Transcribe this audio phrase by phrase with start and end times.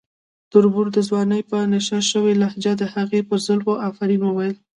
[0.51, 4.55] تربور د ځوانۍ په نشه شوې لهجه د هغې پر زلفو افرین وویل.